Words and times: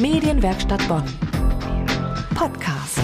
Medienwerkstatt 0.00 0.86
Bonn. 0.86 1.02
Podcast. 2.36 3.00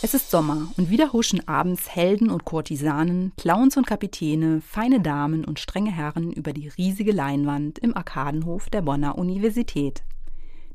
Es 0.00 0.14
ist 0.14 0.30
Sommer 0.30 0.68
und 0.76 0.90
wieder 0.90 1.12
huschen 1.12 1.48
abends 1.48 1.88
Helden 1.88 2.30
und 2.30 2.44
Kurtisanen, 2.44 3.32
Clowns 3.36 3.76
und 3.76 3.84
Kapitäne, 3.84 4.60
feine 4.60 5.00
Damen 5.00 5.44
und 5.44 5.58
strenge 5.58 5.90
Herren 5.90 6.32
über 6.32 6.52
die 6.52 6.68
riesige 6.68 7.10
Leinwand 7.10 7.80
im 7.80 7.96
Arkadenhof 7.96 8.70
der 8.70 8.82
Bonner 8.82 9.18
Universität. 9.18 10.04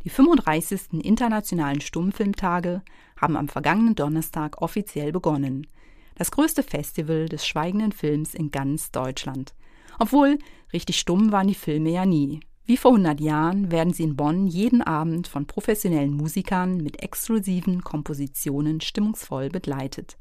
Die 0.04 0.10
35. 0.10 1.02
Internationalen 1.06 1.80
Stummfilmtage 1.80 2.82
haben 3.16 3.38
am 3.38 3.48
vergangenen 3.48 3.96
Donnerstag 3.96 4.62
offiziell 4.62 5.14
begonnen. 5.14 5.68
Das 6.16 6.32
größte 6.32 6.64
Festival 6.64 7.30
des 7.30 7.48
schweigenden 7.48 7.94
Films 7.94 8.34
in 8.36 8.52
ganz 8.52 8.92
Deutschland. 8.92 9.54
Obwohl, 10.00 10.38
richtig 10.74 11.00
stumm 11.00 11.32
waren 11.32 11.48
die 11.48 11.56
Filme 11.56 11.92
ja 11.92 12.06
nie. 12.06 12.42
Wie 12.66 12.78
vor 12.78 12.92
100 12.92 13.20
Jahren 13.20 13.72
werden 13.72 13.92
sie 13.92 14.04
in 14.04 14.16
Bonn 14.16 14.48
jeden 14.48 14.82
Abend 14.82 15.28
von 15.28 15.46
professionellen 15.46 16.14
Musikern 16.14 16.78
mit 16.78 17.04
exklusiven 17.04 17.84
Kompositionen 17.84 18.80
stimmungsvoll 18.80 19.50
begleitet. 19.50 20.18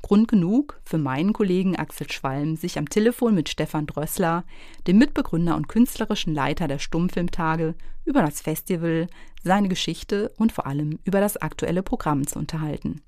Grund 0.00 0.26
genug 0.26 0.80
für 0.84 0.96
meinen 0.96 1.34
Kollegen 1.34 1.76
Axel 1.76 2.10
Schwalm, 2.10 2.56
sich 2.56 2.78
am 2.78 2.88
Telefon 2.88 3.34
mit 3.34 3.50
Stefan 3.50 3.86
Drössler, 3.86 4.44
dem 4.86 4.96
Mitbegründer 4.96 5.54
und 5.54 5.68
künstlerischen 5.68 6.34
Leiter 6.34 6.66
der 6.66 6.78
Stummfilmtage, 6.78 7.74
über 8.06 8.22
das 8.22 8.40
Festival, 8.40 9.06
seine 9.44 9.68
Geschichte 9.68 10.32
und 10.38 10.50
vor 10.50 10.66
allem 10.66 10.98
über 11.04 11.20
das 11.20 11.36
aktuelle 11.36 11.82
Programm 11.82 12.26
zu 12.26 12.38
unterhalten. 12.38 13.02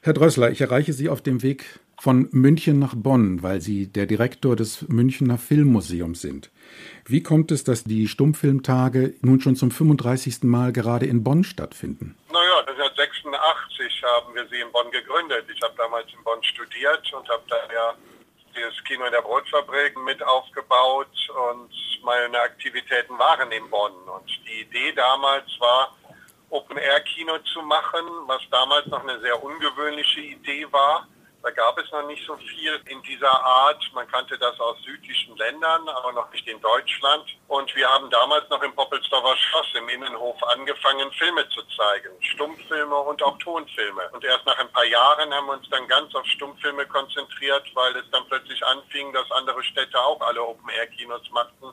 Herr 0.00 0.14
Drössler, 0.14 0.50
ich 0.50 0.62
erreiche 0.62 0.94
Sie 0.94 1.10
auf 1.10 1.20
dem 1.20 1.42
Weg 1.42 1.78
von 2.00 2.28
München 2.30 2.78
nach 2.78 2.94
Bonn, 2.94 3.42
weil 3.42 3.60
Sie 3.60 3.88
der 3.92 4.06
Direktor 4.06 4.54
des 4.54 4.88
Münchner 4.88 5.36
Filmmuseums 5.36 6.20
sind. 6.20 6.50
Wie 7.04 7.22
kommt 7.22 7.50
es, 7.50 7.64
dass 7.64 7.84
die 7.84 8.06
Stummfilmtage 8.06 9.14
nun 9.20 9.40
schon 9.40 9.56
zum 9.56 9.70
35. 9.70 10.44
Mal 10.44 10.72
gerade 10.72 11.06
in 11.06 11.24
Bonn 11.24 11.42
stattfinden? 11.42 12.16
Naja, 12.32 12.60
1986 12.66 14.02
haben 14.04 14.34
wir 14.34 14.46
sie 14.48 14.60
in 14.60 14.70
Bonn 14.70 14.90
gegründet. 14.90 15.46
Ich 15.52 15.60
habe 15.62 15.74
damals 15.76 16.06
in 16.12 16.22
Bonn 16.22 16.42
studiert 16.44 17.12
und 17.12 17.28
habe 17.28 17.42
da 17.48 17.56
ja 17.72 17.94
das 18.54 18.84
Kino 18.84 19.04
in 19.04 19.12
der 19.12 19.22
Brotfabrik 19.22 19.96
mit 20.04 20.22
aufgebaut 20.22 21.08
und 21.50 21.70
meine 22.04 22.40
Aktivitäten 22.40 23.18
waren 23.18 23.50
in 23.50 23.68
Bonn. 23.70 23.92
Und 23.92 24.28
die 24.46 24.62
Idee 24.62 24.92
damals 24.92 25.46
war, 25.58 25.96
Open-Air-Kino 26.50 27.38
zu 27.52 27.62
machen, 27.62 28.04
was 28.26 28.42
damals 28.50 28.86
noch 28.86 29.02
eine 29.02 29.20
sehr 29.20 29.42
ungewöhnliche 29.42 30.20
Idee 30.20 30.66
war 30.70 31.06
da 31.42 31.50
gab 31.50 31.78
es 31.78 31.90
noch 31.92 32.06
nicht 32.06 32.26
so 32.26 32.36
viel 32.36 32.80
in 32.86 33.00
dieser 33.02 33.32
Art. 33.44 33.82
Man 33.94 34.08
kannte 34.08 34.36
das 34.38 34.58
aus 34.58 34.76
südlichen 34.82 35.36
Ländern, 35.36 35.88
aber 35.88 36.12
noch 36.12 36.30
nicht 36.32 36.46
in 36.48 36.60
Deutschland. 36.60 37.24
Und 37.46 37.74
wir 37.76 37.88
haben 37.88 38.10
damals 38.10 38.48
noch 38.50 38.62
im 38.62 38.74
Poppelsdorfer 38.74 39.36
Schloss 39.36 39.66
im 39.74 39.88
Innenhof 39.88 40.36
angefangen, 40.44 41.10
Filme 41.12 41.48
zu 41.50 41.62
zeigen. 41.76 42.10
Stummfilme 42.20 42.96
und 42.96 43.22
auch 43.22 43.38
Tonfilme. 43.38 44.08
Und 44.12 44.24
erst 44.24 44.46
nach 44.46 44.58
ein 44.58 44.72
paar 44.72 44.84
Jahren 44.84 45.32
haben 45.32 45.46
wir 45.46 45.54
uns 45.54 45.68
dann 45.70 45.86
ganz 45.86 46.14
auf 46.14 46.26
Stummfilme 46.26 46.86
konzentriert, 46.86 47.64
weil 47.74 47.96
es 47.96 48.10
dann 48.10 48.26
plötzlich 48.26 48.64
anfing, 48.66 49.12
dass 49.12 49.30
andere 49.30 49.62
Städte 49.62 49.98
auch 50.00 50.20
alle 50.20 50.42
Open-Air-Kinos 50.42 51.30
machten 51.30 51.72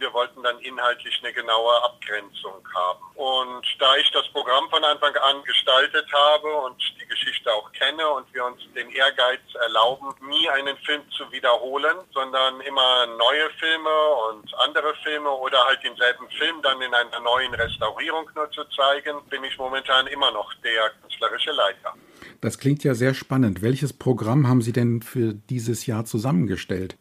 wir 0.00 0.12
wollten 0.12 0.42
dann 0.42 0.58
inhaltlich 0.60 1.20
eine 1.22 1.32
genaue 1.32 1.82
Abgrenzung 1.84 2.66
haben. 2.74 3.04
Und 3.14 3.66
da 3.78 3.96
ich 3.96 4.10
das 4.12 4.28
Programm 4.28 4.68
von 4.70 4.82
Anfang 4.84 5.14
an 5.16 5.42
gestaltet 5.44 6.06
habe 6.12 6.48
und 6.66 6.76
die 7.00 7.06
Geschichte 7.06 7.52
auch 7.52 7.70
kenne 7.72 8.08
und 8.08 8.32
wir 8.32 8.44
uns 8.44 8.60
den 8.74 8.90
Ehrgeiz 8.90 9.40
erlauben, 9.64 10.14
nie 10.28 10.48
einen 10.50 10.76
Film 10.78 11.02
zu 11.10 11.30
wiederholen, 11.32 11.96
sondern 12.12 12.60
immer 12.60 13.06
neue 13.06 13.50
Filme 13.58 13.96
und 14.30 14.54
andere 14.66 14.94
Filme 15.02 15.30
oder 15.30 15.64
halt 15.64 15.82
denselben 15.82 16.28
Film 16.30 16.62
dann 16.62 16.80
in 16.80 16.94
einer 16.94 17.20
neuen 17.20 17.54
Restaurierung 17.54 18.30
nur 18.34 18.50
zu 18.50 18.64
zeigen, 18.76 19.16
bin 19.28 19.44
ich 19.44 19.58
momentan 19.58 20.06
immer 20.06 20.30
noch 20.30 20.52
der 20.62 20.90
künstlerische 21.02 21.52
Leiter. 21.52 21.94
Das 22.40 22.58
klingt 22.58 22.84
ja 22.84 22.94
sehr 22.94 23.14
spannend. 23.14 23.62
Welches 23.62 23.92
Programm 23.92 24.48
haben 24.48 24.62
Sie 24.62 24.72
denn 24.72 25.02
für 25.02 25.34
dieses 25.34 25.86
Jahr 25.86 26.04
zusammengestellt? 26.04 26.96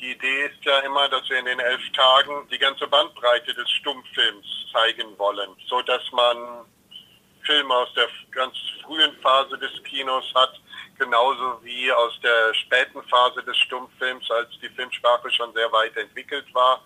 Die 0.00 0.12
Idee 0.12 0.46
ist 0.46 0.64
ja 0.64 0.78
immer, 0.80 1.08
dass 1.08 1.28
wir 1.28 1.38
in 1.38 1.46
den 1.46 1.58
elf 1.58 1.82
Tagen 1.92 2.48
die 2.50 2.58
ganze 2.58 2.86
Bandbreite 2.86 3.52
des 3.52 3.68
Stummfilms 3.70 4.46
zeigen 4.72 5.18
wollen, 5.18 5.50
so 5.66 5.82
dass 5.82 6.02
man 6.12 6.64
Filme 7.42 7.74
aus 7.74 7.92
der 7.94 8.08
ganz 8.30 8.54
frühen 8.84 9.16
Phase 9.20 9.58
des 9.58 9.82
Kinos 9.82 10.24
hat, 10.36 10.52
genauso 10.98 11.58
wie 11.64 11.90
aus 11.90 12.12
der 12.22 12.54
späten 12.54 13.02
Phase 13.08 13.42
des 13.42 13.56
Stummfilms, 13.56 14.30
als 14.30 14.50
die 14.62 14.68
Filmsprache 14.68 15.30
schon 15.32 15.52
sehr 15.54 15.70
weit 15.72 15.96
entwickelt 15.96 16.46
war. 16.54 16.84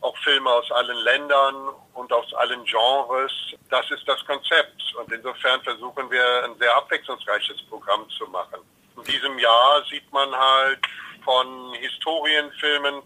Auch 0.00 0.16
Filme 0.18 0.50
aus 0.50 0.70
allen 0.70 0.98
Ländern 0.98 1.70
und 1.94 2.12
aus 2.12 2.32
allen 2.34 2.64
Genres. 2.64 3.32
Das 3.70 3.90
ist 3.90 4.06
das 4.06 4.24
Konzept. 4.26 4.94
Und 4.96 5.10
insofern 5.10 5.60
versuchen 5.62 6.08
wir 6.10 6.44
ein 6.44 6.56
sehr 6.58 6.76
abwechslungsreiches 6.76 7.62
Programm 7.62 8.08
zu 8.10 8.26
machen. 8.26 8.60
In 8.96 9.02
diesem 9.04 9.38
Jahr 9.38 9.82
sieht 9.90 10.12
man 10.12 10.30
halt 10.36 10.80
von 11.24 11.74
Historienfilmen 11.74 13.02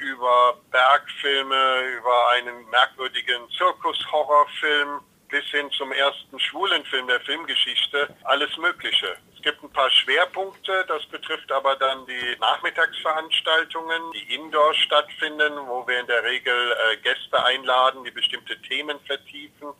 über 0.00 0.58
Bergfilme, 0.70 1.80
über 1.98 2.30
einen 2.30 2.68
merkwürdigen 2.70 3.48
Zirkushorrorfilm 3.56 5.00
bis 5.28 5.44
hin 5.46 5.70
zum 5.72 5.90
ersten 5.92 6.38
schwulen 6.38 6.84
Film 6.84 7.08
der 7.08 7.20
Filmgeschichte, 7.20 8.14
alles 8.24 8.56
Mögliche. 8.56 9.16
Es 9.34 9.42
gibt 9.42 9.62
ein 9.62 9.70
paar 9.72 9.90
Schwerpunkte, 9.90 10.84
das 10.86 11.04
betrifft 11.06 11.50
aber 11.50 11.76
dann 11.76 12.06
die 12.06 12.36
Nachmittagsveranstaltungen, 12.40 14.12
die 14.12 14.34
indoor 14.34 14.72
stattfinden, 14.74 15.54
wo 15.66 15.86
wir 15.86 16.00
in 16.00 16.06
der 16.06 16.22
Regel 16.22 16.72
äh, 16.72 16.96
Gäste 16.98 17.44
einladen, 17.44 18.04
die 18.04 18.10
bestimmte 18.10 18.60
Themen 18.62 18.98
vertiefen. 19.00 19.72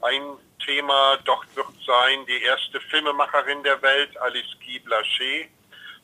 Ein 0.00 0.38
Thema 0.64 1.18
dort 1.24 1.54
wird 1.54 1.66
sein 1.86 2.24
die 2.26 2.42
erste 2.42 2.80
Filmemacherin 2.80 3.62
der 3.62 3.80
Welt, 3.82 4.16
Alice 4.20 4.56
Guy 4.64 4.80
Blaché, 4.84 5.48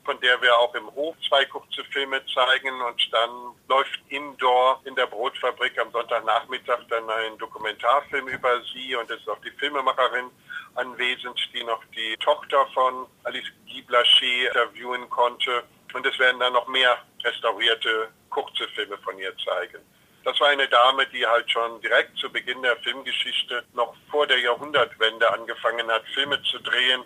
von 0.05 0.19
der 0.21 0.41
wir 0.41 0.57
auch 0.59 0.75
im 0.75 0.87
Hof 0.95 1.17
zwei 1.29 1.45
kurze 1.45 1.85
Filme 1.85 2.21
zeigen 2.27 2.81
und 2.83 3.13
dann 3.13 3.31
läuft 3.69 4.01
indoor 4.09 4.81
in 4.85 4.95
der 4.95 5.07
Brotfabrik 5.07 5.79
am 5.79 5.91
Sonntagnachmittag 5.93 6.81
dann 6.89 7.09
ein 7.09 7.39
Dokumentarfilm 7.39 8.29
über 8.29 8.63
sie 8.73 8.95
und 8.97 9.11
es 9.11 9.21
ist 9.21 9.29
auch 9.29 9.41
die 9.41 9.51
Filmemacherin 9.53 10.31
anwesend, 10.75 11.39
die 11.53 11.65
noch 11.65 11.83
die 11.95 12.17
Tochter 12.19 12.67
von 12.73 13.07
Alice 13.25 13.51
Guy 13.67 13.85
Blaché 13.89 14.49
interviewen 14.49 15.09
konnte 15.11 15.65
und 15.93 16.07
es 16.07 16.19
werden 16.19 16.41
dann 16.41 16.53
noch 16.53 16.69
mehr 16.69 16.99
restaurierte 17.23 18.09
kurze 18.31 18.67
Filme 18.69 18.97
von 18.99 19.19
ihr 19.19 19.37
zeigen. 19.39 19.81
Das 20.25 20.39
war 20.39 20.49
eine 20.49 20.69
Dame, 20.69 21.07
die 21.07 21.27
halt 21.27 21.51
schon 21.51 21.81
direkt 21.81 22.17
zu 22.19 22.31
Beginn 22.31 22.63
der 22.63 22.77
Filmgeschichte 22.77 23.65
noch 23.73 23.95
vor 24.11 24.27
der 24.27 24.39
Jahrhundertwende 24.39 25.31
angefangen 25.33 25.91
hat, 25.91 26.03
Filme 26.15 26.41
zu 26.43 26.59
drehen. 26.59 27.03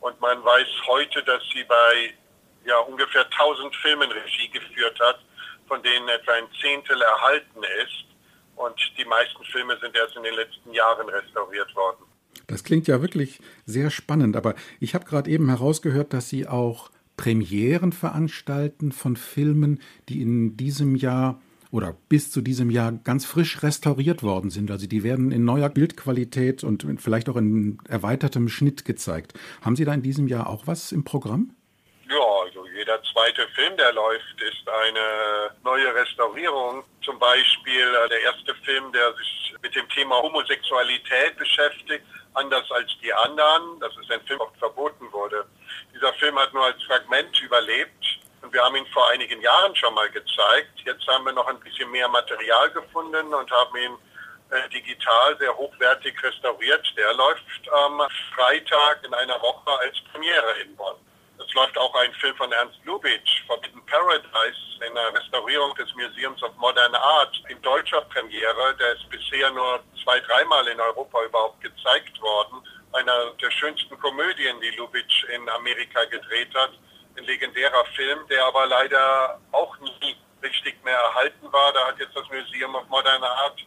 Und 0.00 0.20
man 0.20 0.44
weiß 0.44 0.68
heute, 0.86 1.22
dass 1.24 1.42
sie 1.52 1.64
bei 1.64 2.14
ja 2.64 2.78
ungefähr 2.78 3.24
1000 3.24 3.74
Filmen 3.76 4.10
Regie 4.10 4.48
geführt 4.50 4.98
hat, 5.00 5.20
von 5.68 5.82
denen 5.82 6.08
etwa 6.08 6.32
ein 6.32 6.48
Zehntel 6.60 7.00
erhalten 7.00 7.62
ist. 7.84 8.04
Und 8.56 8.78
die 8.98 9.04
meisten 9.04 9.42
Filme 9.44 9.78
sind 9.80 9.96
erst 9.96 10.16
in 10.16 10.22
den 10.22 10.34
letzten 10.34 10.72
Jahren 10.72 11.08
restauriert 11.08 11.74
worden. 11.74 12.04
Das 12.46 12.64
klingt 12.64 12.86
ja 12.86 13.00
wirklich 13.00 13.40
sehr 13.66 13.90
spannend, 13.90 14.36
aber 14.36 14.54
ich 14.80 14.94
habe 14.94 15.04
gerade 15.04 15.30
eben 15.30 15.48
herausgehört, 15.48 16.12
dass 16.12 16.28
Sie 16.28 16.46
auch 16.46 16.90
Premieren 17.16 17.92
veranstalten 17.92 18.92
von 18.92 19.16
Filmen, 19.16 19.80
die 20.08 20.20
in 20.20 20.56
diesem 20.56 20.96
Jahr 20.96 21.40
oder 21.70 21.96
bis 22.08 22.30
zu 22.30 22.42
diesem 22.42 22.70
Jahr 22.70 22.92
ganz 22.92 23.24
frisch 23.24 23.62
restauriert 23.62 24.22
worden 24.22 24.50
sind. 24.50 24.70
Also 24.70 24.86
die 24.86 25.02
werden 25.02 25.32
in 25.32 25.44
neuer 25.44 25.70
Bildqualität 25.70 26.64
und 26.64 26.86
vielleicht 26.98 27.28
auch 27.28 27.36
in 27.36 27.78
erweitertem 27.88 28.48
Schnitt 28.48 28.84
gezeigt. 28.84 29.32
Haben 29.62 29.76
Sie 29.76 29.84
da 29.84 29.94
in 29.94 30.02
diesem 30.02 30.28
Jahr 30.28 30.48
auch 30.48 30.66
was 30.66 30.92
im 30.92 31.04
Programm? 31.04 31.54
Zweite 33.12 33.46
Film, 33.48 33.76
der 33.76 33.92
läuft, 33.92 34.40
ist 34.40 34.68
eine 34.68 35.50
neue 35.62 35.94
Restaurierung. 35.94 36.84
Zum 37.04 37.18
Beispiel 37.18 37.94
äh, 37.94 38.08
der 38.08 38.20
erste 38.22 38.54
Film, 38.56 38.92
der 38.92 39.12
sich 39.14 39.54
mit 39.62 39.74
dem 39.74 39.88
Thema 39.90 40.16
Homosexualität 40.22 41.36
beschäftigt, 41.36 42.04
anders 42.34 42.70
als 42.70 42.90
die 43.02 43.12
anderen. 43.12 43.80
Das 43.80 43.96
ist 43.96 44.10
ein 44.10 44.20
Film, 44.22 44.38
der 44.38 44.58
verboten 44.58 45.12
wurde. 45.12 45.44
Dieser 45.94 46.12
Film 46.14 46.38
hat 46.38 46.52
nur 46.52 46.64
als 46.64 46.82
Fragment 46.84 47.40
überlebt. 47.40 48.18
Und 48.42 48.52
wir 48.52 48.62
haben 48.62 48.74
ihn 48.76 48.86
vor 48.86 49.08
einigen 49.10 49.40
Jahren 49.40 49.74
schon 49.76 49.94
mal 49.94 50.10
gezeigt. 50.10 50.80
Jetzt 50.84 51.06
haben 51.06 51.24
wir 51.24 51.32
noch 51.32 51.46
ein 51.46 51.60
bisschen 51.60 51.90
mehr 51.90 52.08
Material 52.08 52.70
gefunden 52.70 53.32
und 53.32 53.50
haben 53.50 53.76
ihn 53.76 53.96
äh, 54.50 54.68
digital 54.70 55.38
sehr 55.38 55.56
hochwertig 55.56 56.20
restauriert. 56.22 56.84
Der 56.96 57.14
läuft 57.14 57.72
am 57.72 58.02
Freitag 58.34 59.04
in 59.04 59.14
einer 59.14 59.40
Woche 59.40 59.70
als 59.80 59.96
Premiere 60.12 60.60
in 60.62 60.74
Bonn. 60.76 60.96
Es 61.38 61.52
läuft 61.54 61.76
auch 61.78 61.94
ein 61.96 62.12
Film 62.14 62.36
von 62.36 62.52
Ernst 62.52 62.78
Lubitsch, 62.84 63.42
Forbidden 63.46 63.84
Paradise, 63.86 64.58
in 64.86 64.94
der 64.94 65.14
Restaurierung 65.14 65.74
des 65.74 65.92
Museums 65.94 66.42
of 66.42 66.54
Modern 66.56 66.94
Art 66.94 67.42
in 67.48 67.60
deutscher 67.62 68.00
Premiere. 68.02 68.76
Der 68.78 68.92
ist 68.94 69.08
bisher 69.10 69.50
nur 69.50 69.80
zwei, 70.02 70.20
dreimal 70.20 70.66
in 70.68 70.80
Europa 70.80 71.22
überhaupt 71.24 71.60
gezeigt 71.60 72.20
worden. 72.20 72.62
Einer 72.92 73.30
der 73.40 73.50
schönsten 73.50 73.98
Komödien, 73.98 74.60
die 74.60 74.70
Lubitsch 74.70 75.24
in 75.24 75.48
Amerika 75.50 76.04
gedreht 76.04 76.54
hat. 76.54 76.72
Ein 77.16 77.24
legendärer 77.24 77.84
Film, 77.96 78.26
der 78.28 78.44
aber 78.46 78.66
leider 78.66 79.40
auch 79.52 79.78
nie 79.78 80.16
richtig 80.42 80.82
mehr 80.84 80.96
erhalten 80.96 81.52
war. 81.52 81.72
Da 81.72 81.88
hat 81.88 81.98
jetzt 81.98 82.16
das 82.16 82.28
Museum 82.28 82.74
of 82.74 82.88
Modern 82.88 83.22
Art 83.22 83.58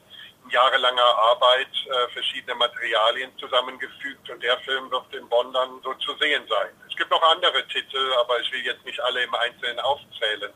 jahrelanger 0.50 1.02
Arbeit 1.02 1.68
äh, 1.86 2.12
verschiedene 2.14 2.56
Materialien 2.56 3.32
zusammengefügt 3.38 4.30
und 4.30 4.42
der 4.44 4.58
Film 4.60 4.92
wird 4.92 5.14
in 5.14 5.28
Bonn 5.30 5.52
dann 5.54 5.82
so 5.84 5.94
zu 5.96 6.16
sehen 6.18 6.44
sein. 6.48 6.70
Es 6.96 7.00
gibt 7.00 7.12
noch 7.12 7.24
andere 7.24 7.68
Titel, 7.68 7.98
aber 8.22 8.40
ich 8.40 8.50
will 8.54 8.62
jetzt 8.62 8.86
nicht 8.86 9.02
alle 9.02 9.22
im 9.22 9.36
Einzelnen 9.36 9.80
aufzählen. 9.82 10.50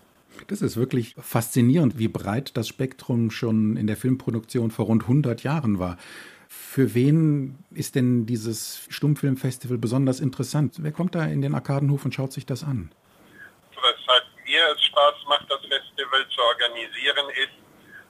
Das 0.47 0.61
ist 0.61 0.77
wirklich 0.77 1.13
faszinierend, 1.19 1.99
wie 1.99 2.07
breit 2.07 2.55
das 2.55 2.69
Spektrum 2.69 3.29
schon 3.29 3.75
in 3.75 3.87
der 3.87 3.97
Filmproduktion 3.97 4.71
vor 4.71 4.85
rund 4.85 5.03
100 5.03 5.43
Jahren 5.43 5.79
war. 5.79 5.97
Für 6.47 6.95
wen 6.95 7.59
ist 7.71 7.95
denn 7.95 8.25
dieses 8.25 8.87
Stummfilmfestival 8.87 9.77
besonders 9.77 10.21
interessant? 10.21 10.75
Wer 10.79 10.93
kommt 10.93 11.13
da 11.13 11.25
in 11.25 11.41
den 11.41 11.53
Arkadenhof 11.53 12.05
und 12.05 12.15
schaut 12.15 12.31
sich 12.31 12.45
das 12.45 12.63
an? 12.63 12.89
Weshalb 13.75 14.23
mir 14.45 14.61
es 14.73 14.81
Spaß 14.85 15.15
macht, 15.27 15.45
das 15.51 15.59
Festival 15.59 16.25
zu 16.29 16.41
organisieren, 16.41 17.29
ist, 17.35 17.51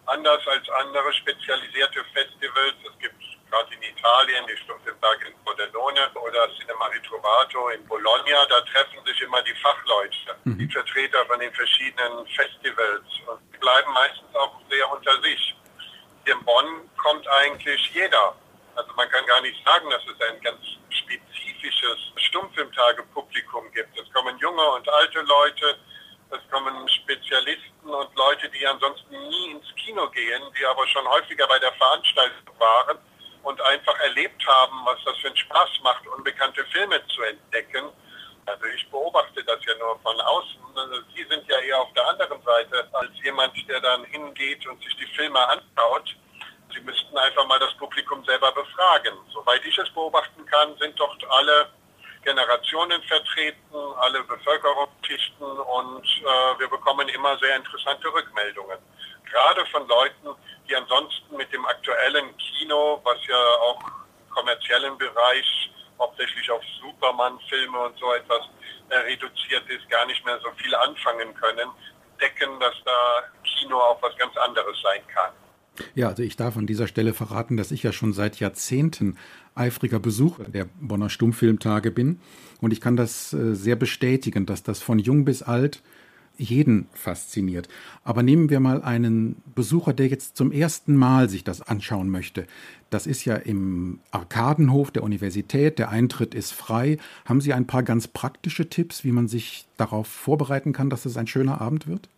anders 0.06 0.46
als 0.46 0.70
andere 0.86 1.12
spezialisierte 1.14 2.06
Festivals, 2.14 2.76
es 2.86 3.00
gibt 3.00 3.19
gerade 3.50 3.74
in 3.74 3.82
Italien 3.84 4.46
die 4.48 4.58
Stummfilmtage 4.58 5.28
in 5.28 5.34
Pordenone 5.44 6.10
oder 6.14 6.48
Cinema 6.58 6.86
Ritrovato 6.88 7.70
in 7.70 7.86
Bologna, 7.88 8.46
da 8.46 8.62
treffen 8.62 9.04
sich 9.06 9.22
immer 9.22 9.42
die 9.42 9.56
Fachleute, 9.56 10.36
mhm. 10.44 10.58
die 10.58 10.68
Vertreter 10.72 11.26
von 11.26 11.40
den 11.40 11.54
verschiedenen 11.54 12.26
Festivals 12.28 13.04
und 13.28 13.42
die 13.54 13.58
bleiben 13.58 13.92
meistens 13.94 14.36
auch 14.36 14.60
sehr 14.70 14.92
unter 14.92 15.22
sich. 15.22 15.56
In 16.26 16.44
Bonn 16.46 16.90
kommt 16.98 17.28
eigentlich 17.28 17.90
jeder. 17.94 18.36
Also 18.76 18.92
man 18.96 19.10
kann 19.10 19.26
gar 19.26 19.42
nicht 19.42 19.64
sagen, 19.66 19.90
dass 19.90 20.04
es 20.04 20.22
ein 20.30 20.40
ganz 20.42 20.60
spezifisches 20.90 21.98
Stummfilmtage-Publikum 22.16 23.72
gibt. 23.74 23.98
Es 23.98 24.12
kommen 24.14 24.38
junge 24.38 24.64
und 24.72 24.88
alte 24.88 25.22
Leute, 25.22 25.78
es 26.30 26.40
kommen 26.52 26.88
Spezialisten 26.88 27.90
und 27.90 28.16
Leute, 28.16 28.48
die 28.50 28.66
ansonsten 28.68 29.18
nie 29.30 29.52
ins 29.52 29.76
Kino 29.76 30.08
gehen, 30.12 30.44
die 30.58 30.66
aber 30.66 30.88
schon 30.88 31.08
häufiger 31.08 31.48
bei 31.48 31.58
der 31.58 31.74
Veranstaltung 31.74 32.60
waren 32.60 33.00
und 33.44 33.62
einfach 33.62 33.98
erlebt 34.00 34.46
haben, 34.48 34.86
was 34.86 34.98
das 35.06 35.18
für 35.18 35.28
einen 35.28 35.38
Spaß 35.38 35.70
macht, 35.84 36.08
unbekannte 36.08 36.64
Filme 36.66 37.02
zu 37.08 37.22
entdecken. 37.24 37.90
Also 38.46 38.66
ich 38.66 38.90
beobachte 38.90 39.44
das 39.44 39.64
ja 39.66 39.76
nur 39.78 40.00
von 40.00 40.20
außen. 40.20 40.60
Sie 41.16 41.24
sind 41.26 41.48
ja 41.48 41.58
eher 41.60 41.82
auf 41.82 41.94
der 41.94 42.08
anderen 42.10 42.42
Seite 42.44 42.88
als 42.94 43.12
jemand, 43.24 43.54
der 43.68 43.80
dann 43.80 44.04
hingeht 44.06 44.66
und 44.68 44.82
sich 44.84 44.96
die 44.98 45.08
Filme 45.16 45.40
anschaut. 45.50 46.16
Sie 46.74 46.82
müssten 46.82 47.18
einfach 47.18 47.46
mal 47.48 47.60
das 47.60 47.74
Publikum 47.76 48.24
selber 48.26 48.52
befragen. 48.52 49.18
Soweit 49.34 49.64
ich 49.66 49.78
es 49.78 49.90
beobachten 49.92 50.46
kann, 50.46 50.76
sind 50.78 51.00
dort 51.00 51.24
alle 51.30 51.70
Generationen 52.24 53.02
vertreten, 53.04 53.76
alle 53.98 54.24
Bevölkerungsschichten 54.24 55.46
und 55.46 56.06
äh, 56.06 56.60
wir 56.60 56.68
bekommen 56.68 57.08
immer 57.10 57.38
sehr 57.38 57.56
interessante 57.56 58.14
Rückmeldungen. 58.14 58.78
Gerade 59.32 59.66
von 59.68 59.88
Leuten, 59.88 60.30
die 60.68 60.76
ansonsten 60.76 61.38
mit 61.38 61.52
dem 61.54 61.66
aktuellen 61.66 62.36
Kino, 62.38 63.00
was 63.04 63.18
ja 63.28 63.38
auch 63.38 63.80
kommerziellen 64.30 64.98
Bereich 64.98 65.72
hauptsächlich 66.00 66.50
auf 66.50 66.62
Superman-Filme 66.82 67.78
und 67.78 67.98
so 68.00 68.14
etwas 68.14 68.42
äh, 68.90 68.96
reduziert 68.96 69.68
ist, 69.70 69.90
gar 69.90 70.06
nicht 70.06 70.26
mehr 70.26 70.40
so 70.42 70.50
viel 70.58 70.74
anfangen 70.76 71.34
können, 71.36 71.70
decken, 72.22 72.60
dass 72.60 72.76
da 72.86 73.24
Kino 73.44 73.78
auch 73.78 74.02
was 74.02 74.16
ganz 74.18 74.36
anderes 74.38 74.78
sein 74.82 75.02
kann. 75.14 75.32
Ja, 75.96 76.08
also 76.10 76.24
ich 76.24 76.36
darf 76.36 76.58
an 76.58 76.68
dieser 76.68 76.88
Stelle 76.88 77.14
verraten, 77.14 77.58
dass 77.58 77.72
ich 77.72 77.84
ja 77.84 77.92
schon 77.92 78.14
seit 78.14 78.40
Jahrzehnten 78.40 79.18
eifriger 79.56 80.00
Besucher 80.00 80.44
der 80.44 80.66
Bonner 80.80 81.10
Stummfilmtage 81.10 81.92
bin. 81.92 82.22
Und 82.62 82.72
ich 82.72 82.82
kann 82.82 82.96
das 82.96 83.34
äh, 83.34 83.54
sehr 83.54 83.76
bestätigen, 83.76 84.46
dass 84.46 84.64
das 84.64 84.82
von 84.82 85.00
jung 85.00 85.26
bis 85.26 85.44
alt 85.44 85.82
jeden 86.40 86.90
fasziniert. 86.94 87.68
Aber 88.04 88.24
nehmen 88.24 88.50
wir 88.50 88.60
mal 88.60 88.82
einen 88.82 89.42
Besucher, 89.56 89.94
der 89.94 90.08
jetzt 90.08 90.38
zum 90.38 90.52
ersten 90.52 90.96
Mal 90.96 91.30
sich 91.30 91.44
das 91.44 91.62
anschauen 91.62 92.10
möchte. 92.10 92.48
Das 92.90 93.06
ist 93.06 93.26
ja 93.26 93.36
im 93.36 94.00
Arkadenhof 94.12 94.92
der 94.92 95.04
Universität, 95.04 95.78
der 95.78 95.90
Eintritt 95.90 96.34
ist 96.34 96.52
frei. 96.52 96.98
Haben 97.26 97.42
Sie 97.42 97.54
ein 97.54 97.68
paar 97.68 97.84
ganz 97.84 98.08
praktische 98.08 98.70
Tipps, 98.70 99.04
wie 99.04 99.12
man 99.12 99.28
sich 99.28 99.68
darauf 99.78 100.08
vorbereiten 100.08 100.74
kann, 100.74 100.90
dass 100.90 101.06
es 101.06 101.18
ein 101.18 101.28
schöner 101.28 101.62
Abend 101.62 101.88
wird? 101.88 102.10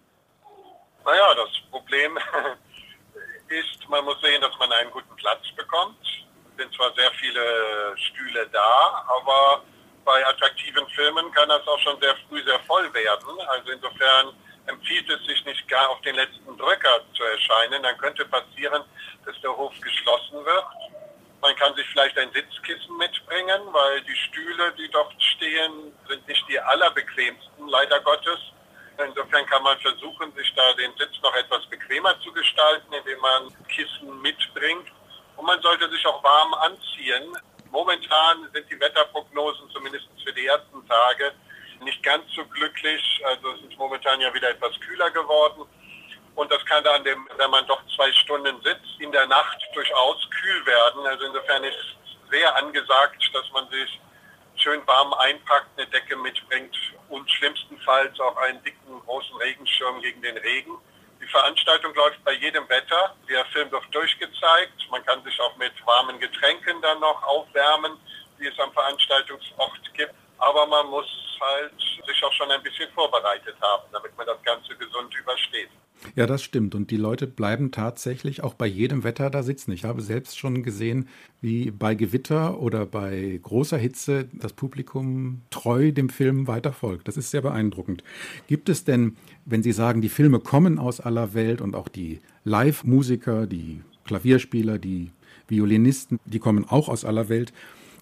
Naja, 1.03 1.35
das 1.35 1.49
Problem 1.71 2.17
ist, 3.49 3.89
man 3.89 4.05
muss 4.05 4.21
sehen, 4.21 4.39
dass 4.41 4.57
man 4.59 4.71
einen 4.71 4.91
guten 4.91 5.15
Platz 5.17 5.41
bekommt. 5.57 5.97
Es 6.03 6.63
sind 6.63 6.73
zwar 6.75 6.93
sehr 6.93 7.11
viele 7.19 7.97
Stühle 7.97 8.47
da, 8.53 9.05
aber 9.19 9.63
bei 10.05 10.25
attraktiven 10.27 10.87
Filmen 10.89 11.31
kann 11.31 11.49
das 11.49 11.67
auch 11.67 11.79
schon 11.79 11.99
sehr 12.01 12.15
früh 12.27 12.43
sehr 12.43 12.59
voll 12.61 12.93
werden. 12.93 13.39
Also 13.47 13.71
insofern 13.71 14.33
empfiehlt 14.67 15.09
es 15.09 15.23
sich 15.25 15.43
nicht 15.45 15.67
gar 15.67 15.89
auf 15.89 16.01
den 16.01 16.15
letzten 16.15 16.57
Drücker 16.57 17.01
zu 17.13 17.23
erscheinen. 17.23 17.83
Dann 17.83 17.97
könnte 17.97 18.25
passieren, 18.25 18.83
dass 19.25 19.39
der 19.41 19.55
Hof 19.55 19.73
geschlossen 19.81 20.45
wird. 20.45 20.65
Man 21.41 21.55
kann 21.55 21.73
sich 21.75 21.87
vielleicht 21.89 22.17
ein 22.19 22.31
Sitzkissen 22.33 22.97
mitbringen, 22.97 23.61
weil 23.71 24.01
die 24.01 24.15
Stühle, 24.15 24.71
die 24.77 24.87
dort 24.89 25.13
stehen, 25.21 25.91
sind 26.07 26.27
nicht 26.27 26.47
die 26.47 26.59
allerbequemsten, 26.59 27.67
leider 27.67 27.99
Gottes. 28.01 28.39
Insofern 29.03 29.45
kann 29.47 29.63
man 29.63 29.79
versuchen, 29.79 30.31
sich 30.35 30.53
da 30.53 30.73
den 30.73 30.95
Sitz 30.97 31.19
noch 31.23 31.33
etwas 31.35 31.65
bequemer 31.67 32.19
zu 32.21 32.31
gestalten, 32.31 32.93
indem 32.93 33.19
man 33.19 33.67
Kissen 33.67 34.21
mitbringt. 34.21 34.87
Und 35.35 35.45
man 35.47 35.59
sollte 35.63 35.89
sich 35.89 36.05
auch 36.05 36.23
warm 36.23 36.53
anziehen. 36.53 37.35
Momentan 37.71 38.49
sind 38.53 38.69
die 38.69 38.79
Wetterprognosen 38.79 39.69
zumindest 39.71 40.07
für 40.23 40.33
die 40.33 40.45
ersten 40.45 40.85
Tage 40.87 41.31
nicht 41.81 42.03
ganz 42.03 42.23
so 42.35 42.45
glücklich. 42.45 43.21
Also 43.25 43.51
es 43.51 43.61
ist 43.61 43.77
momentan 43.77 44.19
ja 44.19 44.33
wieder 44.33 44.49
etwas 44.49 44.77
kühler 44.81 45.09
geworden. 45.11 45.65
Und 46.35 46.51
das 46.51 46.63
kann 46.65 46.83
dann, 46.83 47.03
wenn 47.03 47.49
man 47.49 47.65
doch 47.67 47.81
zwei 47.95 48.11
Stunden 48.13 48.61
sitzt, 48.61 48.99
in 48.99 49.11
der 49.11 49.25
Nacht 49.27 49.57
durchaus 49.73 50.29
kühl 50.29 50.65
werden. 50.65 51.05
Also 51.07 51.25
insofern 51.25 51.63
ist 51.63 51.75
es 51.75 52.29
sehr 52.29 52.55
angesagt, 52.55 53.29
dass 53.33 53.49
man 53.51 53.69
sich 53.69 53.99
schön 54.55 54.85
warm 54.85 55.13
einpackt, 55.13 55.67
eine 55.77 55.87
Decke 55.87 56.15
mitbringt 56.17 56.75
und 57.09 57.29
schlimmstenfalls 57.31 58.19
auch 58.19 58.37
einen 58.37 58.63
dicken, 58.63 58.99
großen 59.05 59.35
Regenschirm 59.37 60.01
gegen 60.01 60.21
den 60.21 60.37
Regen. 60.37 60.77
Die 61.21 61.27
Veranstaltung 61.27 61.93
läuft 61.93 62.23
bei 62.23 62.33
jedem 62.33 62.67
Wetter. 62.67 63.15
Der 63.29 63.45
Film 63.45 63.71
wird 63.71 63.83
durchgezeigt. 63.91 64.89
Man 64.89 65.05
kann 65.05 65.23
sich 65.23 65.39
auch 65.39 65.55
mit 65.57 65.73
warmen 65.85 66.19
Getränken 66.19 66.81
dann 66.81 66.99
noch 66.99 67.21
aufwärmen, 67.23 67.93
die 68.39 68.47
es 68.47 68.59
am 68.59 68.73
Veranstaltungsort 68.73 69.93
gibt. 69.93 70.13
Aber 70.39 70.65
man 70.65 70.87
muss 70.87 71.07
halt 71.39 71.73
sich 71.79 72.23
auch 72.23 72.33
schon 72.33 72.49
ein 72.49 72.63
bisschen 72.63 72.89
vorbereitet 72.93 73.55
haben, 73.61 73.83
damit 73.91 74.17
man 74.17 74.25
das 74.25 74.41
Ganze 74.43 74.75
gesund 74.75 75.13
übersteht. 75.13 75.69
Ja, 76.15 76.25
das 76.25 76.41
stimmt. 76.41 76.73
Und 76.73 76.89
die 76.89 76.97
Leute 76.97 77.27
bleiben 77.27 77.71
tatsächlich 77.71 78.43
auch 78.43 78.55
bei 78.55 78.65
jedem 78.65 79.03
Wetter 79.03 79.29
da 79.29 79.43
sitzen. 79.43 79.71
Ich 79.71 79.83
habe 79.83 80.01
selbst 80.01 80.39
schon 80.39 80.63
gesehen, 80.63 81.09
wie 81.41 81.71
bei 81.71 81.95
Gewitter 81.95 82.59
oder 82.59 82.85
bei 82.85 83.39
großer 83.41 83.77
Hitze 83.77 84.29
das 84.31 84.53
Publikum 84.53 85.41
treu 85.49 85.91
dem 85.91 86.09
Film 86.09 86.47
weiter 86.47 86.71
folgt. 86.71 87.07
Das 87.07 87.17
ist 87.17 87.31
sehr 87.31 87.41
beeindruckend. 87.41 88.03
Gibt 88.47 88.69
es 88.69 88.83
denn, 88.83 89.17
wenn 89.45 89.63
Sie 89.63 89.71
sagen, 89.71 90.01
die 90.01 90.09
Filme 90.09 90.39
kommen 90.39 90.77
aus 90.77 90.99
aller 90.99 91.33
Welt 91.33 91.59
und 91.59 91.75
auch 91.75 91.87
die 91.87 92.21
Live-Musiker, 92.43 93.47
die 93.47 93.81
Klavierspieler, 94.05 94.77
die 94.77 95.11
Violinisten, 95.47 96.19
die 96.25 96.39
kommen 96.39 96.69
auch 96.69 96.87
aus 96.87 97.03
aller 97.03 97.27
Welt, 97.27 97.53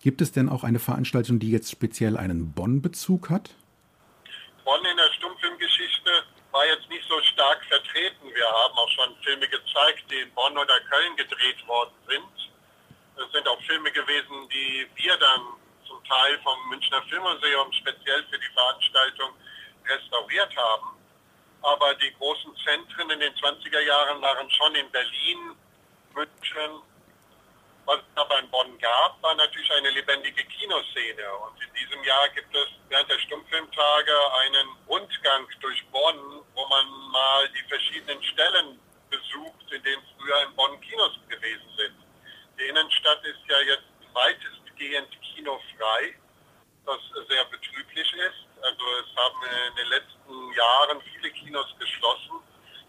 gibt 0.02 0.22
es 0.22 0.34
denn 0.34 0.50
auch 0.50 0.66
eine 0.66 0.80
Veranstaltung, 0.80 1.40
die 1.40 1.50
jetzt 1.50 1.72
speziell 1.72 2.18
einen 2.18 2.52
Bonn-Bezug 2.52 3.30
hat? 3.30 3.56
Bonn 4.66 4.84
in 4.84 4.98
der 4.98 5.12
Stummfilmgeschichte 5.14 6.12
war 6.52 6.66
jetzt 6.68 6.90
nicht 6.90 7.08
so 7.08 7.16
stark 7.34 7.64
vertreten. 7.66 8.28
Wir 8.34 8.46
haben 8.46 8.74
auch 8.76 8.90
schon 8.90 9.16
Filme 9.24 9.48
gezeigt, 9.48 10.04
die 10.12 10.28
in 10.28 10.32
Bonn 10.36 10.58
oder 10.58 10.80
Köln 10.90 11.16
gedreht 11.16 11.66
worden 11.68 11.94
sind. 12.08 12.50
Es 13.20 13.32
sind 13.32 13.48
auch 13.48 13.62
Filme 13.64 13.92
gewesen, 13.92 14.50
die 14.50 14.88
wir 14.96 15.18
dann 15.18 15.42
zum 15.88 16.04
Teil 16.06 16.40
vom 16.40 16.70
Münchner 16.70 17.02
Filmmuseum 17.04 17.72
speziell 17.74 18.24
für 18.30 18.40
die 18.40 18.54
Veranstaltung 18.54 19.32
restauriert 19.88 20.56
haben. 20.56 20.98
Aber 21.62 21.94
die 21.96 22.14
großen 22.14 22.56
Zentren 22.64 23.10
in 23.10 23.20
den 23.20 23.34
20er 23.34 23.82
Jahren 23.82 24.22
waren 24.22 24.50
schon 24.52 24.76
in 24.76 24.90
Berlin, 24.92 25.56
München 26.14 26.82
was 27.90 27.98
es 28.02 28.22
aber 28.22 28.38
in 28.38 28.50
Bonn 28.52 28.78
gab, 28.78 29.20
war 29.24 29.34
natürlich 29.34 29.72
eine 29.72 29.90
lebendige 29.90 30.44
Kinoszene. 30.44 31.26
Und 31.42 31.60
in 31.60 31.74
diesem 31.74 32.04
Jahr 32.04 32.30
gibt 32.30 32.56
es 32.56 32.68
während 32.88 33.10
der 33.10 33.18
Stummfilmtage 33.18 34.14
einen 34.42 34.68
Rundgang 34.88 35.48
durch 35.60 35.84
Bonn, 35.88 36.44
wo 36.54 36.68
man 36.68 36.86
mal 37.10 37.50
die 37.50 37.68
verschiedenen 37.68 38.22
Stellen 38.22 38.80
besucht, 39.10 39.72
in 39.72 39.82
denen 39.82 40.04
früher 40.16 40.44
in 40.44 40.56
Bonn 40.56 40.80
Kinos 40.82 41.18
gewesen 41.30 41.68
sind. 41.78 41.96
Die 42.60 42.66
Innenstadt 42.68 43.24
ist 43.24 43.40
ja 43.48 43.58
jetzt 43.62 43.88
weitestgehend 44.14 45.08
kinofrei, 45.22 46.14
was 46.84 47.00
sehr 47.30 47.46
betrüblich 47.46 48.14
ist. 48.14 48.48
Also 48.62 48.84
es 49.00 49.16
haben 49.16 49.40
in 49.70 49.76
den 49.78 49.88
letzten 49.88 50.54
Jahren 50.54 51.02
viele 51.02 51.32
Kinos 51.32 51.68
geschlossen. 51.80 52.36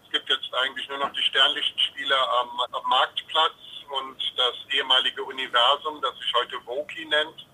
Es 0.03 0.11
gibt 0.11 0.29
jetzt 0.29 0.53
eigentlich 0.55 0.89
nur 0.89 0.97
noch 0.97 1.13
die 1.13 1.23
Sternlichtspiele 1.23 2.15
am, 2.39 2.59
am 2.59 2.89
Marktplatz 2.89 3.55
und 3.97 4.17
das 4.35 4.55
ehemalige 4.71 5.23
Universum, 5.23 6.01
das 6.01 6.17
sich 6.17 6.33
heute 6.33 6.65
Woki 6.65 7.05
nennt, 7.05 7.47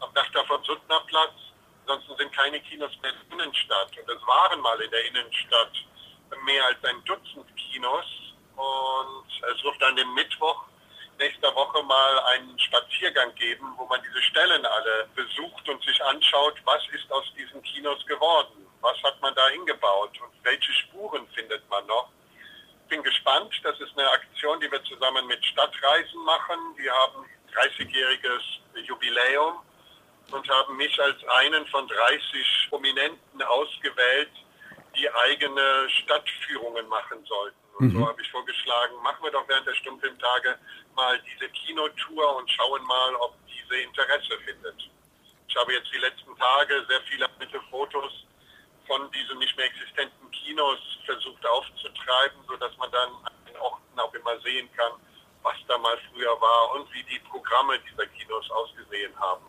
am 0.00 0.12
Dachter 0.14 0.44
von 0.46 0.64
Suttner 0.64 1.00
Platz. 1.06 1.34
Ansonsten 1.86 2.16
sind 2.16 2.32
keine 2.32 2.60
Kinos 2.60 2.90
mehr 3.02 3.12
in 3.12 3.28
der 3.28 3.38
Innenstadt. 3.38 3.96
Und 3.98 4.10
es 4.10 4.26
waren 4.26 4.60
mal 4.60 4.80
in 4.80 4.90
der 4.90 5.04
Innenstadt 5.04 5.72
mehr 6.44 6.66
als 6.66 6.82
ein 6.84 7.04
Dutzend 7.04 7.46
Kinos. 7.56 8.06
und 8.56 9.26
es 9.54 9.62
wird 9.62 9.82
an 9.82 9.94
Mittwoch 9.94 10.31
nächster 10.31 10.31
Woche 11.82 11.86
mal 11.86 12.18
einen 12.34 12.58
Spaziergang 12.58 13.34
geben, 13.34 13.74
wo 13.76 13.84
man 13.86 14.00
diese 14.02 14.22
Stellen 14.22 14.64
alle 14.64 15.08
besucht 15.14 15.68
und 15.68 15.82
sich 15.84 16.02
anschaut, 16.04 16.54
was 16.64 16.82
ist 16.94 17.10
aus 17.10 17.24
diesen 17.36 17.62
Kinos 17.62 18.04
geworden, 18.06 18.66
was 18.80 19.00
hat 19.02 19.20
man 19.20 19.34
da 19.34 19.48
hingebaut 19.48 20.10
und 20.20 20.32
welche 20.42 20.72
Spuren 20.72 21.26
findet 21.34 21.68
man 21.68 21.86
noch. 21.86 22.08
Ich 22.84 22.88
bin 22.88 23.02
gespannt, 23.02 23.52
das 23.62 23.78
ist 23.80 23.98
eine 23.98 24.08
Aktion, 24.10 24.60
die 24.60 24.70
wir 24.70 24.82
zusammen 24.84 25.26
mit 25.26 25.44
Stadtreisen 25.44 26.22
machen. 26.24 26.58
Wir 26.76 26.92
haben 26.92 27.24
30-jähriges 27.54 28.84
Jubiläum 28.84 29.60
und 30.30 30.48
haben 30.48 30.76
mich 30.76 31.00
als 31.00 31.16
einen 31.40 31.66
von 31.66 31.88
30 31.88 32.66
Prominenten 32.68 33.42
ausgewählt, 33.42 34.30
die 34.96 35.10
eigene 35.10 35.88
Stadtführungen 35.88 36.86
machen 36.88 37.24
sollten. 37.24 37.56
Und 37.78 37.86
mhm. 37.86 37.98
so 37.98 38.08
habe 38.08 38.20
ich 38.20 38.30
vorgeschlagen, 38.30 38.94
machen 39.02 39.24
wir 39.24 39.30
doch 39.30 39.48
während 39.48 39.66
der 39.66 39.74
Stummfilmtage 39.74 40.58
mal 40.94 41.20
diese 41.22 41.48
Kinotour 41.50 42.36
und 42.36 42.50
schauen 42.50 42.82
mal, 42.86 43.14
ob 43.16 43.34
diese 43.46 43.80
Interesse 43.80 44.38
findet. 44.44 44.90
Ich 45.48 45.56
habe 45.56 45.72
jetzt 45.72 45.92
die 45.92 45.98
letzten 45.98 46.36
Tage 46.36 46.84
sehr 46.88 47.00
viele 47.10 47.28
alte 47.38 47.60
Fotos 47.70 48.26
von 48.86 49.10
diesen 49.12 49.38
nicht 49.38 49.56
mehr 49.56 49.66
existenten 49.66 50.30
Kinos 50.30 50.78
versucht 51.04 51.44
aufzutreiben, 51.46 52.38
sodass 52.48 52.76
man 52.78 52.90
dann 52.90 53.10
an 53.24 53.32
den 53.46 53.56
Orten 53.56 53.98
auch 53.98 54.12
immer 54.14 54.40
sehen 54.40 54.68
kann, 54.76 54.92
was 55.42 55.56
da 55.68 55.78
mal 55.78 55.96
früher 56.10 56.40
war 56.40 56.74
und 56.76 56.92
wie 56.92 57.02
die 57.04 57.18
Programme 57.20 57.78
dieser 57.90 58.06
Kinos 58.06 58.50
ausgesehen 58.50 59.12
haben. 59.18 59.44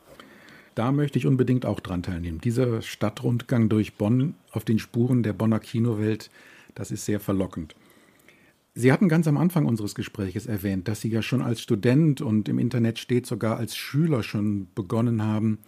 Da 0.76 0.92
möchte 0.92 1.20
ich 1.20 1.28
unbedingt 1.28 1.66
auch 1.66 1.80
dran 1.80 2.04
teilnehmen. 2.04 2.42
Dieser 2.42 2.82
Stadtrundgang 2.82 3.70
durch 3.70 3.96
Bonn 3.96 4.36
auf 4.52 4.66
den 4.66 4.80
Spuren 4.80 5.22
der 5.22 5.34
Bonner 5.34 5.60
Kinowelt, 5.60 6.32
das 6.74 6.90
ist 6.90 7.06
sehr 7.06 7.20
verlockend. 7.20 7.76
Sie 8.76 8.92
hatten 8.92 9.08
ganz 9.08 9.28
am 9.28 9.38
Anfang 9.38 9.66
unseres 9.66 9.94
Gespräches 9.94 10.48
erwähnt, 10.48 10.88
dass 10.88 11.02
Sie 11.02 11.10
ja 11.10 11.22
schon 11.22 11.44
als 11.44 11.62
Student 11.62 12.22
und 12.22 12.50
im 12.50 12.58
Internet 12.58 12.98
steht 12.98 13.28
sogar 13.28 13.58
als 13.58 13.76
Schüler 13.76 14.24
schon 14.24 14.68
begonnen 14.74 15.24
haben, 15.24 15.60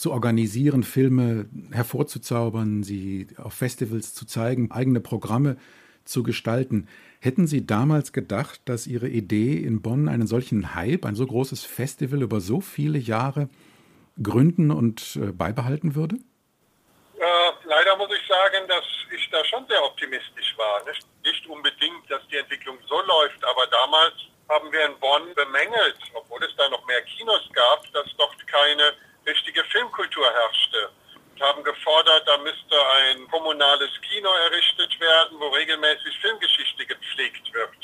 zu 0.00 0.12
organisieren, 0.12 0.82
Filme 0.82 1.46
hervorzuzaubern, 1.72 2.82
sie 2.82 3.26
auf 3.36 3.52
Festivals 3.52 4.14
zu 4.14 4.24
zeigen, 4.24 4.70
eigene 4.70 5.00
Programme 5.00 5.58
zu 6.06 6.22
gestalten. 6.22 6.88
Hätten 7.20 7.46
Sie 7.46 7.66
damals 7.66 8.14
gedacht, 8.14 8.62
dass 8.64 8.86
Ihre 8.86 9.08
Idee 9.08 9.58
in 9.58 9.82
Bonn 9.82 10.08
einen 10.08 10.26
solchen 10.26 10.74
Hype, 10.74 11.04
ein 11.04 11.16
so 11.16 11.26
großes 11.26 11.64
Festival 11.64 12.22
über 12.22 12.40
so 12.40 12.62
viele 12.62 12.98
Jahre 12.98 13.50
gründen 14.22 14.70
und 14.70 15.18
äh, 15.20 15.32
beibehalten 15.32 15.94
würde? 15.94 16.16
Äh, 16.16 17.50
leider 17.66 17.96
muss 17.98 18.08
ich 18.10 18.26
sagen, 18.26 18.66
dass 18.68 18.84
ich 19.14 19.28
da 19.30 19.44
schon 19.44 19.66
sehr 19.68 19.84
optimistisch 19.84 20.56
war. 20.56 20.82
Nicht, 20.88 21.06
nicht 21.30 21.46
unbedingt, 21.46 22.10
dass 22.10 22.26
die 22.28 22.38
Entwicklung 22.38 22.78
so 22.88 23.00
läuft, 23.02 23.42
aber 23.44 23.66
damals 23.68 24.14
haben 24.48 24.72
wir 24.72 24.84
in 24.84 24.98
Bonn 24.98 25.32
bemängelt, 25.34 25.98
obwohl 26.14 26.42
es 26.42 26.54
da 26.56 26.68
noch 26.68 26.84
mehr 26.86 27.02
Kinos 27.02 27.48
gab, 27.52 27.80
dass 27.92 28.06
dort 28.18 28.46
keine 28.48 28.94
richtige 29.26 29.62
Filmkultur 29.64 30.26
herrschte. 30.28 30.90
Und 31.32 31.40
haben 31.40 31.62
gefordert, 31.62 32.26
da 32.26 32.36
müsste 32.38 32.76
ein 32.96 33.28
kommunales 33.30 33.90
Kino 34.02 34.28
errichtet 34.46 34.98
werden, 34.98 35.38
wo 35.38 35.48
regelmäßig 35.48 36.18
Filmgeschichte 36.20 36.84
gepflegt 36.86 37.52
wird. 37.52 37.78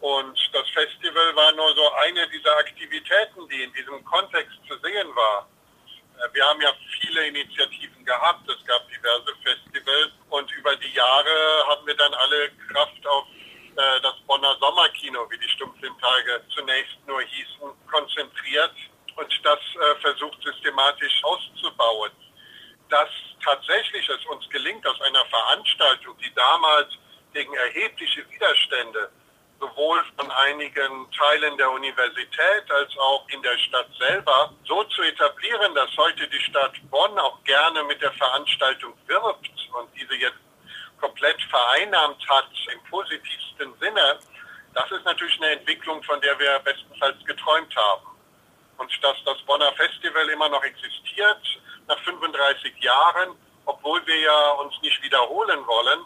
Und 0.00 0.38
das 0.52 0.68
Festival 0.70 1.36
war 1.36 1.52
nur 1.52 1.74
so 1.74 1.92
eine 2.06 2.26
dieser 2.28 2.56
Aktivitäten, 2.56 3.48
die 3.48 3.64
in 3.64 3.72
diesem 3.72 4.02
Kontext 4.04 4.56
zu 4.66 4.78
sehen 4.78 5.14
war. 5.14 5.48
Äh, 6.20 6.34
wir 6.34 6.44
haben 6.46 6.60
ja 6.60 6.72
viele 7.00 7.26
Initiativen 7.26 8.04
gehabt, 8.04 8.48
es 8.48 8.64
gab 8.64 8.88
diverse 8.88 9.34
Festivals 9.42 10.12
und 10.30 10.50
über 10.52 10.76
die 10.76 10.92
Jahre 10.92 11.66
haben 11.66 11.86
wir 11.86 11.96
dann 11.96 12.14
alle 12.14 12.50
Kraft 12.72 13.06
auf 13.06 13.26
äh, 13.76 14.00
das 14.02 14.14
Bonner 14.26 14.56
Sommerkino, 14.60 15.30
wie 15.30 15.38
die 15.38 15.48
Stummfilmtage 15.48 16.42
zunächst 16.54 16.98
hießen, 17.60 17.86
konzentriert 17.90 18.74
und 19.16 19.40
das 19.44 19.58
äh, 19.58 20.00
versucht 20.00 20.42
systematisch 20.42 21.22
auszubauen. 21.22 22.10
Dass 22.88 23.08
tatsächlich 23.44 24.08
es 24.08 24.24
uns 24.26 24.48
gelingt, 24.50 24.86
aus 24.86 25.00
einer 25.00 25.24
Veranstaltung, 25.26 26.16
die 26.18 26.32
damals 26.34 26.88
gegen 27.32 27.54
erhebliche 27.54 28.28
Widerstände 28.30 29.10
sowohl 29.60 30.02
von 30.16 30.30
einigen 30.30 31.06
Teilen 31.12 31.56
der 31.58 31.70
Universität 31.70 32.70
als 32.70 32.96
auch 32.96 33.28
in 33.28 33.42
der 33.42 33.58
Stadt 33.58 33.88
selber 33.98 34.54
so 34.64 34.82
zu 34.84 35.02
etablieren, 35.02 35.74
dass 35.74 35.94
heute 35.98 36.26
die 36.28 36.40
Stadt 36.40 36.72
Bonn 36.90 37.18
auch 37.18 37.44
gerne 37.44 37.84
mit 37.84 38.00
der 38.00 38.12
Veranstaltung 38.12 38.94
wirbt 39.06 39.50
und 39.74 39.88
diese 39.94 40.14
jetzt 40.14 40.38
komplett 40.98 41.40
vereinnahmt 41.42 42.26
hat 42.28 42.48
im 42.72 42.82
positivsten 42.90 43.74
Sinne, 43.80 44.18
das 44.74 44.90
ist 44.90 45.04
natürlich 45.04 45.36
eine 45.40 45.52
Entwicklung, 45.52 46.02
von 46.02 46.20
der 46.20 46.38
wir 46.38 46.58
bestenfalls 46.60 47.24
geträumt 47.24 47.74
haben. 47.76 48.06
Und 48.78 48.90
dass 49.02 49.16
das 49.24 49.38
Bonner 49.42 49.72
Festival 49.72 50.28
immer 50.28 50.48
noch 50.48 50.62
existiert, 50.62 51.40
nach 51.86 51.98
35 52.00 52.78
Jahren, 52.78 53.36
obwohl 53.66 54.04
wir 54.06 54.18
ja 54.18 54.50
uns 54.52 54.74
nicht 54.82 55.02
wiederholen 55.02 55.66
wollen, 55.66 56.00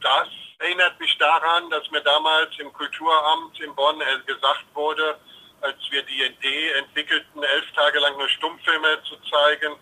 das 0.00 0.28
erinnert 0.58 0.98
mich 1.00 1.16
daran, 1.18 1.68
dass 1.70 1.90
mir 1.90 2.00
damals 2.00 2.58
im 2.58 2.72
Kulturamt 2.72 3.58
in 3.60 3.74
Bonn 3.74 4.00
gesagt 4.26 4.64
wurde, 4.74 5.18
als 5.60 5.76
wir 5.90 6.02
die 6.02 6.22
Idee 6.22 6.70
entwickelten, 6.72 7.42
elf 7.42 7.70
Tage 7.72 7.98
lang 7.98 8.16
nur 8.16 8.28
Stummfilme 8.28 9.02
zu 9.02 9.16
zeigen, 9.30 9.74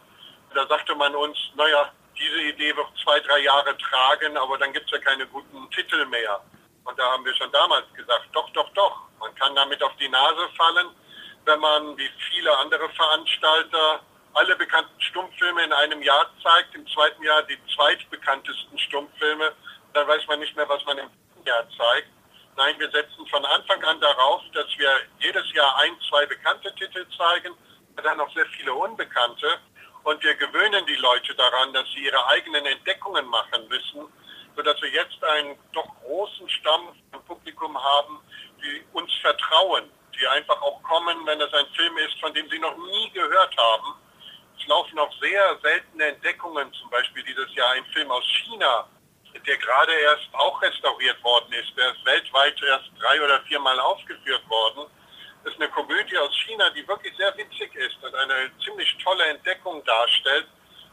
da 0.54 0.66
sagte 0.66 0.94
man 0.94 1.14
uns, 1.14 1.36
naja, 1.54 1.92
diese 2.18 2.40
Idee 2.42 2.74
wird 2.76 2.86
zwei, 3.02 3.20
drei 3.20 3.38
Jahre 3.40 3.76
tragen, 3.76 4.36
aber 4.36 4.58
dann 4.58 4.72
gibt 4.72 4.86
es 4.86 4.92
ja 4.92 4.98
keine 4.98 5.26
guten 5.26 5.70
Titel 5.70 6.04
mehr. 6.06 6.40
Und 6.88 6.98
da 6.98 7.12
haben 7.12 7.24
wir 7.24 7.34
schon 7.34 7.52
damals 7.52 7.84
gesagt, 7.94 8.28
doch, 8.32 8.48
doch, 8.50 8.68
doch, 8.72 8.96
man 9.20 9.34
kann 9.34 9.54
damit 9.54 9.82
auf 9.82 9.94
die 10.00 10.08
Nase 10.08 10.48
fallen, 10.56 10.88
wenn 11.44 11.60
man 11.60 11.96
wie 11.98 12.10
viele 12.30 12.56
andere 12.58 12.88
Veranstalter 12.90 14.00
alle 14.34 14.56
bekannten 14.56 15.00
Stummfilme 15.00 15.64
in 15.64 15.72
einem 15.72 16.02
Jahr 16.02 16.26
zeigt, 16.42 16.74
im 16.74 16.86
zweiten 16.88 17.22
Jahr 17.22 17.42
die 17.42 17.58
zweitbekanntesten 17.74 18.78
Stummfilme 18.78 19.52
dann 19.92 20.06
weiß 20.06 20.26
man 20.26 20.40
nicht 20.40 20.54
mehr, 20.56 20.68
was 20.68 20.84
man 20.84 20.98
im 20.98 21.10
Jahr 21.44 21.66
zeigt. 21.76 22.08
Nein, 22.56 22.78
wir 22.78 22.90
setzen 22.90 23.26
von 23.28 23.44
Anfang 23.44 23.82
an 23.84 24.00
darauf, 24.00 24.42
dass 24.52 24.66
wir 24.76 24.90
jedes 25.20 25.52
Jahr 25.52 25.76
ein, 25.78 25.96
zwei 26.08 26.26
bekannte 26.26 26.74
Titel 26.74 27.06
zeigen, 27.16 27.54
dann 27.96 28.18
noch 28.18 28.32
sehr 28.34 28.46
viele 28.46 28.72
unbekannte. 28.74 29.58
Und 30.04 30.22
wir 30.22 30.34
gewöhnen 30.34 30.86
die 30.86 30.96
Leute 30.96 31.34
daran, 31.34 31.72
dass 31.72 31.86
sie 31.90 32.04
ihre 32.04 32.26
eigenen 32.28 32.64
Entdeckungen 32.66 33.26
machen 33.26 33.66
müssen, 33.68 34.06
sodass 34.58 34.82
wir 34.82 34.90
jetzt 34.90 35.22
einen 35.22 35.56
doch 35.72 35.86
großen 36.02 36.48
Stamm 36.48 36.88
von 37.12 37.24
Publikum 37.26 37.78
haben, 37.80 38.18
die 38.60 38.82
uns 38.92 39.08
vertrauen, 39.22 39.84
die 40.18 40.26
einfach 40.26 40.60
auch 40.60 40.82
kommen, 40.82 41.24
wenn 41.26 41.40
es 41.40 41.54
ein 41.54 41.66
Film 41.76 41.96
ist, 41.98 42.18
von 42.20 42.34
dem 42.34 42.50
sie 42.50 42.58
noch 42.58 42.76
nie 42.76 43.08
gehört 43.10 43.56
haben. 43.56 43.94
Es 44.58 44.66
laufen 44.66 44.98
auch 44.98 45.12
sehr 45.20 45.56
seltene 45.62 46.06
Entdeckungen, 46.06 46.72
zum 46.72 46.90
Beispiel 46.90 47.22
dieses 47.22 47.54
Jahr 47.54 47.70
ein 47.70 47.84
Film 47.92 48.10
aus 48.10 48.24
China, 48.24 48.88
der 49.46 49.56
gerade 49.58 49.92
erst 49.92 50.28
auch 50.32 50.60
restauriert 50.60 51.22
worden 51.22 51.52
ist. 51.52 51.76
Der 51.76 51.92
ist 51.92 52.04
weltweit 52.04 52.60
erst 52.60 52.90
drei 52.98 53.22
oder 53.22 53.40
viermal 53.42 53.78
aufgeführt 53.78 54.42
worden. 54.48 54.90
Das 55.44 55.52
ist 55.52 55.60
eine 55.60 55.70
Komödie 55.70 56.18
aus 56.18 56.34
China, 56.34 56.68
die 56.70 56.86
wirklich 56.88 57.16
sehr 57.16 57.32
witzig 57.36 57.72
ist 57.76 58.02
und 58.02 58.12
eine 58.12 58.50
ziemlich 58.64 58.98
tolle 59.04 59.24
Entdeckung 59.26 59.84
darstellt. 59.84 60.48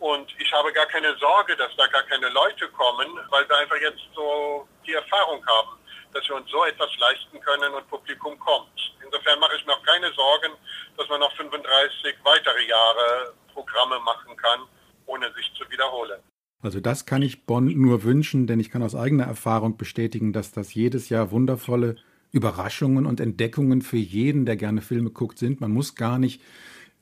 Und 0.06 0.28
ich 0.38 0.54
habe 0.54 0.72
gar 0.72 0.86
keine 0.86 1.18
Sorge, 1.18 1.56
dass 1.56 1.76
da 1.78 1.88
gar 1.88 2.04
keine 2.04 2.30
Leute 2.30 2.68
kommen, 2.78 3.08
weil 3.32 3.50
wir 3.50 3.58
einfach 3.58 3.82
jetzt 3.82 4.06
so 4.14 4.68
die 4.86 4.94
Erfahrung 4.94 5.44
haben, 5.48 5.80
dass 6.14 6.30
wir 6.30 6.36
uns 6.36 6.48
so 6.52 6.64
etwas 6.64 6.96
leisten 7.00 7.40
können 7.42 7.74
und 7.74 7.90
Publikum 7.90 8.38
kommt. 8.38 8.70
Insofern 9.04 9.40
mache 9.40 9.56
ich 9.58 9.66
mir 9.66 9.74
auch 9.74 9.82
keine 9.82 10.14
Sorgen, 10.14 10.54
dass 10.96 11.10
man 11.10 11.22
noch 11.22 11.36
35 11.36 12.18
weitere 12.24 12.68
Jahre 12.68 13.34
Programme 13.52 14.00
machen 14.02 14.38
kann, 14.38 14.60
ohne 15.08 15.34
sich 15.34 15.52
zu 15.58 15.68
wiederholen. 15.72 16.22
Also 16.62 16.80
das 16.80 17.08
kann 17.08 17.24
ich 17.24 17.48
Bonn 17.48 17.66
nur 17.76 18.04
wünschen, 18.04 18.46
denn 18.46 18.60
ich 18.60 18.70
kann 18.70 18.84
aus 18.84 18.94
eigener 18.94 19.26
Erfahrung 19.26 19.76
bestätigen, 19.76 20.34
dass 20.34 20.52
das 20.52 20.76
jedes 20.76 21.10
Jahr 21.10 21.32
wundervolle 21.32 21.96
Überraschungen 22.32 23.08
und 23.08 23.20
Entdeckungen 23.20 23.82
für 23.82 23.98
jeden, 23.98 24.46
der 24.46 24.56
gerne 24.56 24.82
Filme 24.82 25.10
guckt, 25.10 25.40
sind. 25.40 25.62
Man 25.62 25.72
muss 25.72 25.96
gar 25.96 26.20
nicht 26.20 26.44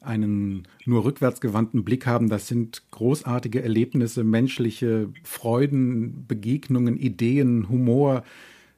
einen 0.04 0.68
nur 0.86 1.04
rückwärtsgewandten 1.04 1.84
Blick 1.84 2.06
haben. 2.06 2.30
Das 2.30 2.48
sind 2.48 2.84
großartige 2.92 3.64
Erlebnisse, 3.64 4.24
menschliche 4.24 5.10
Freuden, 5.24 6.28
Begegnungen, 6.28 6.98
Ideen, 6.98 7.70
Humor, 7.70 8.24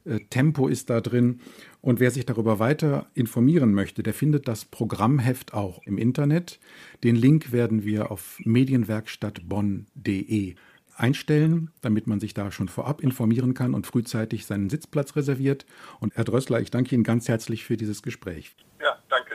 äh, 0.04 0.20
Tempo 0.30 0.68
ist 0.68 0.90
da 0.90 1.00
drin. 1.00 1.40
Und 1.80 2.00
wer 2.00 2.10
sich 2.10 2.26
darüber 2.26 2.58
weiter 2.58 3.06
informieren 3.14 3.72
möchte, 3.74 4.02
der 4.02 4.14
findet 4.14 4.48
das 4.48 4.64
Programmheft 4.64 5.54
auch 5.54 5.80
im 5.84 5.98
Internet. 5.98 6.58
Den 7.04 7.16
Link 7.16 7.52
werden 7.52 7.84
wir 7.84 8.10
auf 8.10 8.38
medienwerkstattbonn.de 8.44 10.56
einstellen, 10.96 11.70
damit 11.82 12.06
man 12.06 12.20
sich 12.20 12.34
da 12.34 12.50
schon 12.50 12.68
vorab 12.68 13.02
informieren 13.02 13.54
kann 13.54 13.74
und 13.74 13.86
frühzeitig 13.86 14.46
seinen 14.46 14.70
Sitzplatz 14.70 15.14
reserviert. 15.14 15.66
Und 16.00 16.16
Herr 16.16 16.24
Drössler, 16.24 16.60
ich 16.60 16.70
danke 16.70 16.94
Ihnen 16.94 17.04
ganz 17.04 17.28
herzlich 17.28 17.64
für 17.64 17.76
dieses 17.76 18.02
Gespräch. 18.02 18.56
Ja, 18.80 18.98
danke. 19.08 19.25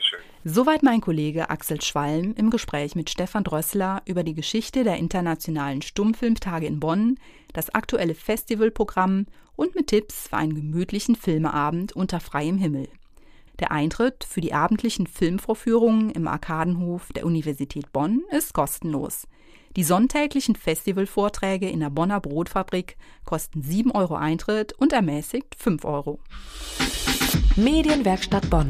Soweit 0.43 0.81
mein 0.81 1.01
Kollege 1.01 1.51
Axel 1.51 1.79
Schwalm 1.81 2.33
im 2.35 2.49
Gespräch 2.49 2.95
mit 2.95 3.11
Stefan 3.11 3.43
Drössler 3.43 4.01
über 4.05 4.23
die 4.23 4.33
Geschichte 4.33 4.83
der 4.83 4.97
internationalen 4.97 5.83
Stummfilmtage 5.83 6.65
in 6.65 6.79
Bonn, 6.79 7.19
das 7.53 7.69
aktuelle 7.69 8.15
Festivalprogramm 8.15 9.27
und 9.55 9.75
mit 9.75 9.87
Tipps 9.87 10.29
für 10.29 10.37
einen 10.37 10.55
gemütlichen 10.55 11.15
Filmeabend 11.15 11.93
unter 11.93 12.19
freiem 12.19 12.57
Himmel. 12.57 12.89
Der 13.59 13.71
Eintritt 13.71 14.23
für 14.23 14.41
die 14.41 14.53
abendlichen 14.53 15.05
Filmvorführungen 15.05 16.09
im 16.09 16.27
Arkadenhof 16.27 17.13
der 17.13 17.27
Universität 17.27 17.93
Bonn 17.93 18.23
ist 18.31 18.55
kostenlos. 18.55 19.27
Die 19.75 19.83
sonntäglichen 19.83 20.55
Festivalvorträge 20.55 21.69
in 21.69 21.81
der 21.81 21.91
Bonner 21.91 22.19
Brotfabrik 22.19 22.97
kosten 23.25 23.61
7 23.61 23.91
Euro 23.91 24.15
Eintritt 24.15 24.73
und 24.73 24.91
ermäßigt 24.91 25.53
5 25.55 25.85
Euro. 25.85 26.19
Medienwerkstatt 27.55 28.49
Bonn. 28.49 28.69